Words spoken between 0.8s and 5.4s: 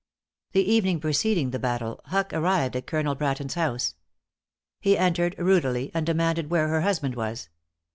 preceding the battle, Huck arrived at Colonel Bratton's house. He entered